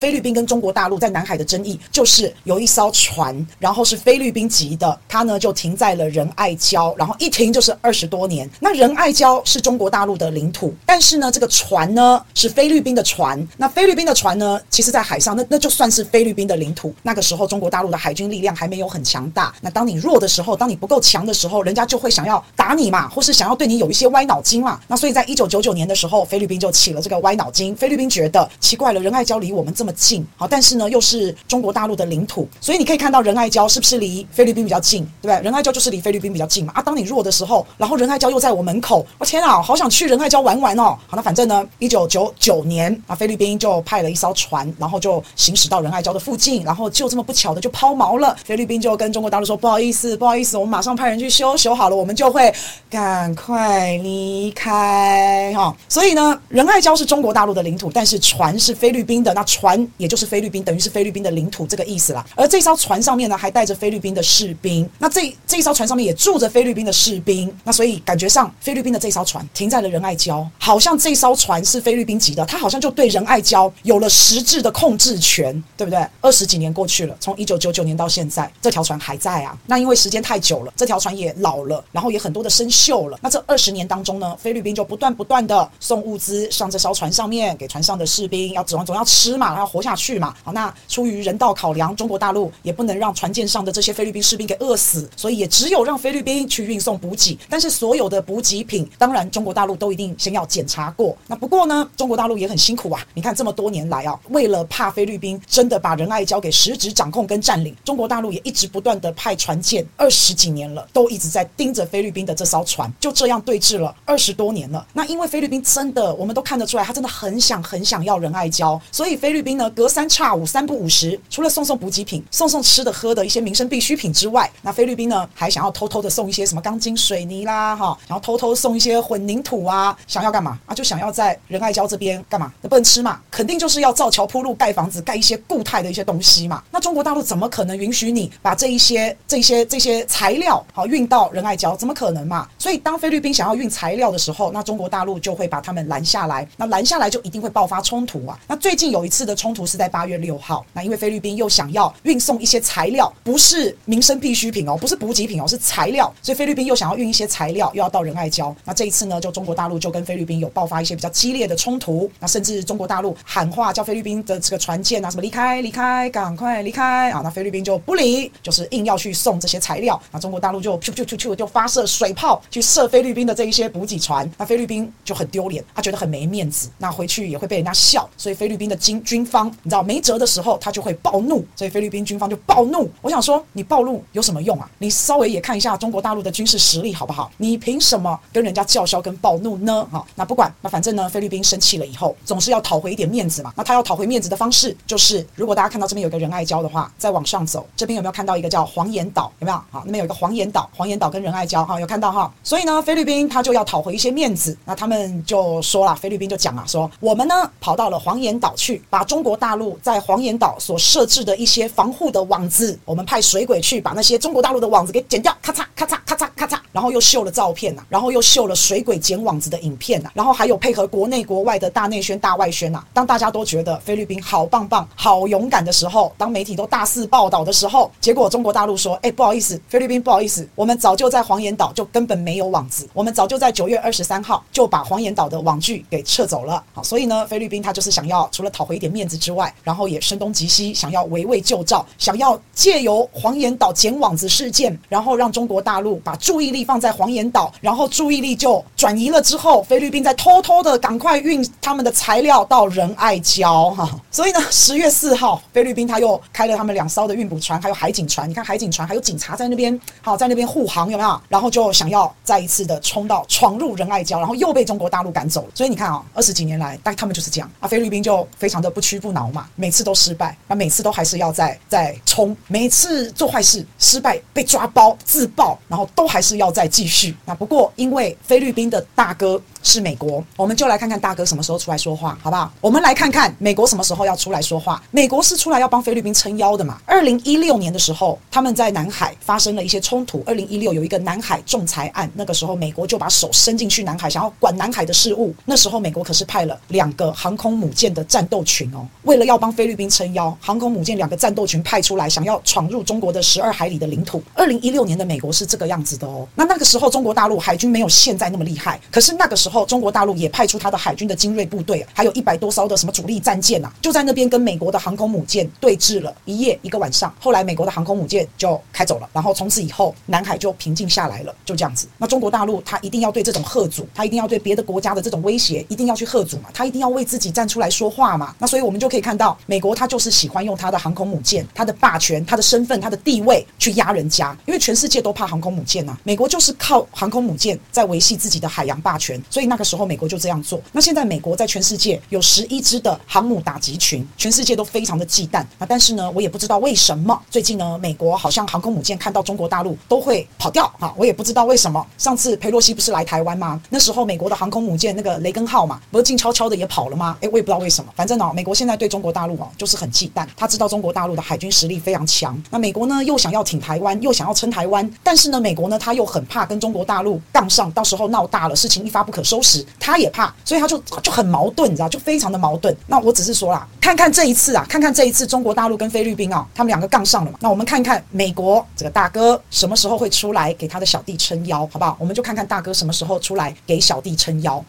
[0.00, 8.48] 菲律宾跟中国大陆在南海的争议，就是有一艘船，然后是菲律宾籍的，它呢就停在了仁爱礁，然后一停就是二十多年。
[8.60, 13.44] 那仁爱礁是中国大陆的领土，但是呢，这个船呢是菲律宾的船。
[13.56, 16.94] 那菲律宾的船呢，其实在海上，那那就算是菲律宾的领土。
[17.02, 19.52] 那个时候，中国大陆的海军力量还没有很强大。
[19.60, 24.78] 那当你弱的时候，当你不够强的时候，人家就会想要打你嘛，或是想要对你有一些歪脑筋嘛。
[24.86, 27.74] 那所以在一九九九年的时候，菲律宾就起了这个歪脑筋。
[27.74, 35.44] 菲律宾觉得奇怪了，仁爱礁离我们这么近，好，但是呢，又是中国大陆的领土，所以你可以看到仁爱礁是不是离菲律宾比较近，对不对？
[35.44, 36.72] 仁爱礁就是离菲律宾比较近嘛。
[36.74, 40.96] 啊，当你弱的时候，然后仁爱礁又在我门口，我天啊，好想去仁爱礁玩玩哦。
[41.06, 48.36] 好，那反正呢，一九九九年啊，菲律宾就派了一艘船，然后就行驶到仁爱礁的附近，然后就这么不巧的就抛锚了。
[48.44, 52.52] 菲律宾就跟中国大陆说：“不好意思，不好意思，我们马上派人去修，修好了我们就会
[52.90, 60.62] 赶快离开。”哈，所以呢，仁爱礁是中国大陆的领土，但是船是菲律宾的，那船也就是菲律宾。
[60.62, 64.88] 等于是菲律宾的领土这个意思啦，而这艘船上面呢，还带着菲律宾的士兵。
[64.98, 67.54] 那这这艘船上面也住着菲律宾的士兵。
[67.64, 76.06] 那所以感觉上，菲律宾的这艘船停在了仁爱礁，好像这艘船是菲律宾籍的，它好像就对仁爱礁有了实质的控制权，对不对？
[76.20, 79.56] 二十几年过去了，从一九九九年到现在，这条船还在啊。
[79.66, 83.18] 那因为时间太久了，这条船也老了，然后也很多的生锈了。
[83.22, 90.34] 那这二十年当中呢，菲律宾就不断不断的送物资上这艘船上面，给船上的士兵，要指望总要吃嘛，然后活下去嘛。
[90.42, 97.38] 好，那出于人道考量，中国大陆也不能让船舰上的这些菲律宾士兵给饿死，所以也只有让菲律宾去运送补给。
[97.48, 101.16] 但是所有的补给品，当然中国大陆都一定先要检查过。
[101.26, 103.04] 那不过呢，中国大陆也很辛苦啊。
[103.14, 114.86] 你看这么多年来啊，为了怕菲律宾真的把仁爱礁给实质掌控跟占领，中国大陆也一直不断的派船舰，二十几年了，都一直在盯着菲律宾的这艘船，就这样对峙了二十多年了。
[114.92, 130.74] 那因为菲律宾真的，我们都看得出来，他真的很想很想要仁爱礁，所以菲律宾呢，隔三差五、三不五时，除了送送补给品、送送吃的喝的一些民生必需品之外，那菲律宾呢，还想要偷偷的送一些什么钢筋水泥啦，哈，然后偷偷送一些混凝土啊，想要干嘛啊？
[130.74, 132.50] 就想要在仁爱礁这边干嘛？
[132.62, 136.62] 那不能吃嘛，肯定就是要造桥铺路、盖房子、盖一些固态的一些东西嘛。
[136.70, 141.76] 那中国大陆怎么可能允许你把这一些、这些、这些材料好运到仁爱礁？
[141.76, 142.48] 怎么可能嘛？
[142.58, 146.46] 所以当菲律宾想要运材料的时候，那中国大陆就会把他们拦下来。
[146.56, 148.38] 那拦下来就一定会爆发冲突啊。
[148.46, 156.12] 那最近有一次的冲冲突是在八月六号，那因为菲律宾又想要运送一些材料，不是民生必需品哦，不是补给品哦，是材料。
[156.20, 158.54] 所以菲律宾又想要运一些材料，又要到仁爱礁。
[158.62, 162.10] 那这一次呢，就中国大陆就跟菲律宾有爆发一些比较激烈的冲突。
[162.20, 167.22] 那甚至中国大陆喊话叫菲律宾的这个船舰啊，什么离开离开，赶快离开啊！
[167.24, 169.98] 那菲律宾就不理，就是硬要去送这些材料。
[170.12, 174.30] 那中国大陆就咻咻咻咻就发射水炮去射菲律宾的这一些补给船。
[174.36, 176.68] 那菲律宾就很丢脸，他觉得很没面子。
[176.76, 178.06] 那回去也会被人家笑。
[178.18, 181.44] 所以菲律宾的军军方，你知道没辙的时候，他就会暴怒。
[181.56, 184.70] 所以菲律宾军方就暴怒，我想说，你暴怒有什么用啊？
[184.78, 187.30] 你稍微也看一下中国大陆的军事实力好不好？
[187.36, 189.86] 你凭什么跟人家叫嚣跟暴怒呢？
[189.92, 193.52] 哈，那不管，那反正呢，菲律宾生气了以后，总是要讨回一点面子嘛。
[193.56, 199.30] 那他要讨回面子的方式，就是如果大家看到这边有个仁爱礁的话，再往上走，这边有没有看到一个叫黄岩岛？
[199.40, 199.58] 有没有？
[199.70, 202.32] 好，那边有一个黄岩岛，黄岩岛跟仁爱礁，哈，有看到哈。
[202.42, 204.56] 所以呢，菲律宾他就要讨回一些面子。
[204.64, 222.84] 那他们就说了，菲律宾就讲啊，说我们呢跑到了黄岩岛去，把中国中国大陆在黄岩岛所设置的一些防护的网子，我们派水鬼去把那些中国大陆的网子给剪掉，咔嚓咔嚓咔嚓咔嚓，然后又秀了照片呐，然后又秀了水鬼剪网子的影片呐，然后还有配合国内国外的大内宣大外宣呐。
[222.94, 253.88] 当大家都觉得菲律宾好棒棒、好勇敢的时候，当媒体都大肆报道的时候，结果中国大陆说：“哎，不好意思，菲律宾不好意思，我们早就在黄岩岛就根本没有网子，我们早就在九月二十三号就把黄岩岛的网具给撤走了。”好，所以呢，菲律宾他就是想要除了讨回一点面子之外，然后也声东击西，想要围魏救赵，想要借由黄岩岛剪网子事件，然后让中国大陆把注意力放在黄岩岛，然后注意力就转移了之后，菲律宾在偷偷的赶快运他们的材料到仁爱礁哈。
[254.10, 258.28] 所以呢，十月四号，菲律宾他又开了他们两艘的运补船，还有海警船。
[258.28, 261.18] 你看海警船还有警察在那边，好在那边护航，有没有？
[261.30, 265.48] 然后就想要再一次的冲到闯入仁爱礁，然后又被中国大陆赶走了。
[265.54, 267.66] 所以你看啊，二十几年来，大概他们就是这样啊。
[267.66, 277.14] 菲律宾就非常的不屈不挠嘛，每次都失败，那每次都还是要再再冲，每次做坏事失败被抓包自爆，然后都还是要再继续。
[277.24, 280.22] 那不过因为菲律宾的大哥是美国。
[280.36, 282.52] 我们就来看看大哥什么时候出来说话，好不好？
[282.60, 284.82] 我们来看看美国什么时候要出来说话。
[284.90, 286.78] 美国是出来要帮菲律宾撑腰的嘛？
[286.86, 290.22] 二零一六年的时候，他们在南海发生了一些冲突。
[290.26, 295.34] 二零一六有一个南海仲裁案，那个时候美国就把手伸进去南海，想要管南海的事务。
[295.44, 304.22] 那时候美国可是派了两个航空母舰的战斗群哦，为了要帮菲律宾撑腰，航空母舰两个战斗群派出来，想要闯入中国的十二海里的领土。
[304.34, 306.26] 二零一六年的美国是这个样子的哦。
[306.34, 317.12] 那那个时候中国大陆海军没有现在那么厉害，可是那个时候中国大陆也派出他的海军的精锐部队，还有一百多艘的什么主力战舰呐，就在那边跟美国的航空母舰对峙了一夜一个晚上。
[317.20, 321.86] 后来美国的航空母舰就开走了，然后从此以后南海就平静下来了，就这样子。
[321.98, 328.34] 那中国大陆他一定要对这种贺阻，他一定要对别的国家的这种威胁，一定要去贺阻嘛，他一定要为自己站出来说话嘛。
[328.38, 335.96] 那所以我们就可以看到，美国他就是喜欢用他的航空母舰、他的霸权、他的身份、他的地位去压人家，因为全世界都怕航空母舰呐。
[336.04, 340.60] 美国就是靠航空母舰在维系自己的海洋霸权，所以那个时候美国就这样做。
[340.72, 345.66] 那现在美国在全世界有十一支的航母打击群，全世界都非常的忌惮啊。
[345.68, 350.92] 但是呢，我也不知道为什么最近呢，美国好像航空母舰看到中国大陆都会跑掉啊。
[350.96, 351.86] 我也不知道为什么。
[351.96, 353.62] 上次裴洛西不是来台湾吗？
[353.70, 357.16] 那时候美国的航空母舰那个雷根号嘛，不是静悄悄的也跑了吗？
[357.20, 357.92] 诶，我也不知道为什么。
[357.94, 362.36] 反正哦，美国现在对中国大陆哦就是很忌惮，他知道中国大陆的海军实力非常强。
[362.50, 372.74] 那美国呢又想要挺台湾，又想要撑台湾，但是呢，美国呢他又很怕跟中国大陆杠上，到时候闹大了，事情一发不可收拾，他也怕，所以他就就很矛盾，你知道，就非常的矛盾。
[372.86, 377.38] 那我只是说啦，看看这一次啊，看看这一次中国大陆跟菲律宾啊，他们两个杠上了嘛。
[377.42, 381.94] 那我们看看美国这个大哥什么时候会出来给他的小弟撑腰，好不好？
[382.00, 384.64] 我们就看看大哥什么时候出来给小弟撑腰。